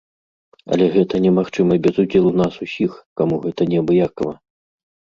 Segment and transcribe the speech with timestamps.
[0.75, 2.91] Але гэта немагчыма без удзелу нас усіх,
[3.23, 4.39] каму гэта неабыякава.